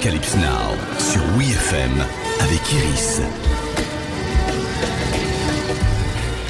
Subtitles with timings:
[0.00, 1.92] Arocalypse Now sur WeFM
[2.40, 3.20] avec Iris.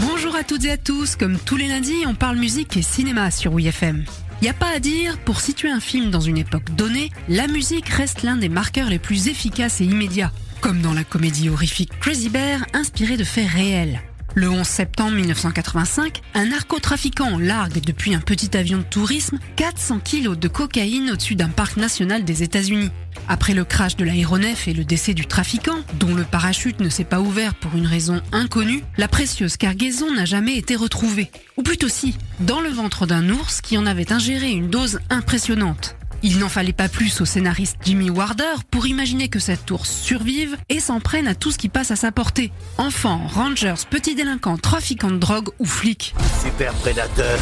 [0.03, 3.33] Bonjour à toutes et à tous, comme tous les lundis, on parle musique et cinéma
[3.33, 4.05] sur WeFM.
[4.41, 7.89] Y a pas à dire, pour situer un film dans une époque donnée, la musique
[7.89, 10.31] reste l'un des marqueurs les plus efficaces et immédiats,
[10.61, 14.01] comme dans la comédie horrifique Crazy Bear, inspirée de faits réels.
[14.35, 20.39] Le 11 septembre 1985, un narcotrafiquant largue depuis un petit avion de tourisme 400 kilos
[20.39, 22.91] de cocaïne au-dessus d'un parc national des États-Unis.
[23.29, 27.05] Après le crash de l'aéronef et le décès du trafiquant, dont le parachute ne s'est
[27.05, 31.31] pas ouvert pour une raison inconnue, la précieuse cargaison n'a jamais été retrouvée.
[31.57, 35.97] Ou plutôt si, dans le ventre d'un ours qui en avait ingéré une dose impressionnante.
[36.23, 40.57] Il n'en fallait pas plus au scénariste Jimmy Warder pour imaginer que cette ours survive
[40.69, 42.53] et s'en prenne à tout ce qui passe à sa portée.
[42.77, 46.15] Enfants, rangers, petits délinquants, trafiquants de drogue ou flics.
[46.43, 47.39] Super prédateur.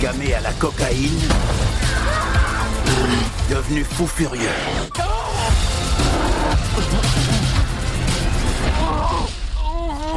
[0.00, 1.20] Gamé à la cocaïne.
[3.50, 4.48] Devenu fou furieux.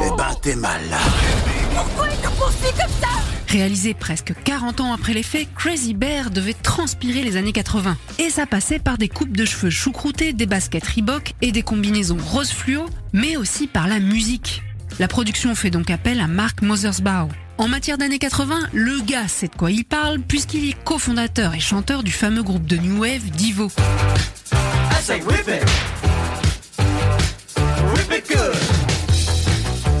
[0.06, 0.98] Eh ben, t'es mal là.
[3.54, 7.96] Réalisé presque 40 ans après les faits, Crazy Bear devait transpirer les années 80.
[8.18, 12.16] Et ça passait par des coupes de cheveux choucroutés, des baskets Reebok et des combinaisons
[12.20, 14.64] rose fluo, mais aussi par la musique.
[14.98, 17.28] La production fait donc appel à Mark Mothersbaugh.
[17.56, 21.60] En matière d'années 80, le gars sait de quoi il parle puisqu'il est cofondateur et
[21.60, 23.70] chanteur du fameux groupe de New Wave Divo.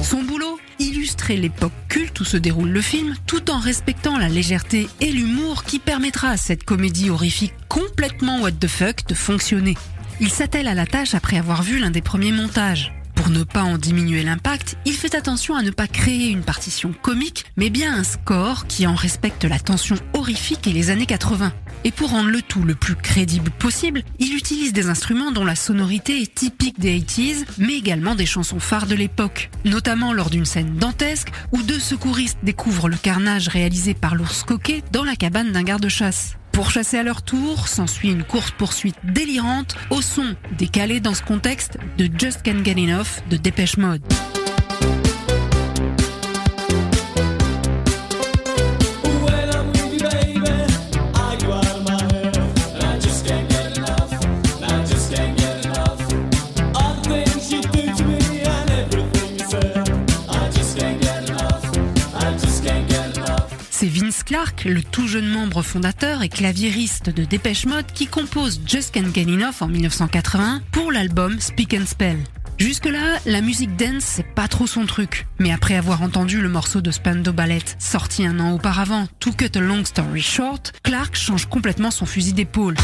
[0.02, 1.70] Son boulot Illustrer l'époque
[2.20, 6.36] où se déroule le film, tout en respectant la légèreté et l'humour qui permettra à
[6.36, 9.76] cette comédie horrifique complètement what the fuck de fonctionner.
[10.20, 12.92] Il s'attelle à la tâche après avoir vu l'un des premiers montages.
[13.24, 16.92] Pour ne pas en diminuer l'impact, il fait attention à ne pas créer une partition
[16.92, 21.50] comique, mais bien un score qui en respecte la tension horrifique et les années 80.
[21.84, 25.56] Et pour rendre le tout le plus crédible possible, il utilise des instruments dont la
[25.56, 30.44] sonorité est typique des 80s, mais également des chansons phares de l'époque, notamment lors d'une
[30.44, 35.50] scène dantesque où deux secouristes découvrent le carnage réalisé par l'ours coquet dans la cabane
[35.50, 36.36] d'un garde-chasse.
[36.54, 41.78] Pour chasser à leur tour, s'ensuit une course-poursuite délirante au son décalé dans ce contexte
[41.98, 44.04] de Just Can't Get Enough de Dépêche Mode.
[64.34, 69.32] Clark, le tout jeune membre fondateur et claviériste de Dépêche Mode, qui compose Just Get
[69.32, 72.18] Enough en 1981 pour l'album Speak and Spell.
[72.58, 75.28] Jusque-là, la musique dance, c'est pas trop son truc.
[75.38, 79.56] Mais après avoir entendu le morceau de Spando Ballet, sorti un an auparavant, To Cut
[79.56, 82.74] a Long Story Short, Clark change complètement son fusil d'épaule.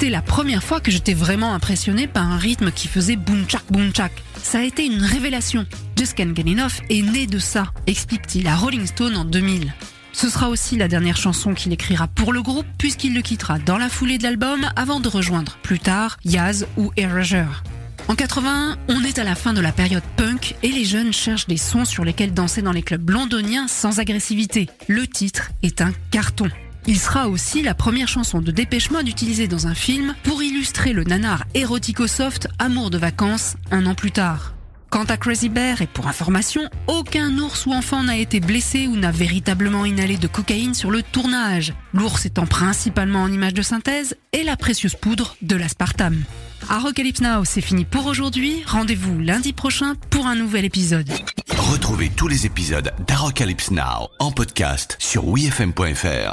[0.00, 3.64] C'était la première fois que j'étais vraiment impressionné par un rythme qui faisait boom chak
[3.68, 4.12] boom chak.
[4.40, 5.66] Ça a été une révélation.
[5.96, 9.74] Just Can't Get Enough est né de ça, explique-t-il à Rolling Stone en 2000.
[10.12, 13.76] Ce sera aussi la dernière chanson qu'il écrira pour le groupe puisqu'il le quittera dans
[13.76, 17.64] la foulée de l'album avant de rejoindre plus tard Yaz ou Erasure.
[18.06, 21.48] En 81, on est à la fin de la période punk et les jeunes cherchent
[21.48, 24.68] des sons sur lesquels danser dans les clubs londoniens sans agressivité.
[24.86, 26.48] Le titre est un carton.
[26.88, 30.94] Il sera aussi la première chanson de Dépêche Mode utilisée dans un film pour illustrer
[30.94, 34.54] le nanar érotico-soft Amour de vacances un an plus tard.
[34.88, 38.96] Quant à Crazy Bear, et pour information, aucun ours ou enfant n'a été blessé ou
[38.96, 44.16] n'a véritablement inhalé de cocaïne sur le tournage, l'ours étant principalement en image de synthèse
[44.32, 46.24] et la précieuse poudre de l'aspartame.
[46.70, 48.62] Arocalypse Now, c'est fini pour aujourd'hui.
[48.66, 51.10] Rendez-vous lundi prochain pour un nouvel épisode.
[51.50, 56.26] Retrouvez tous les épisodes d'Arocalypse Now en podcast sur WeFM.fr.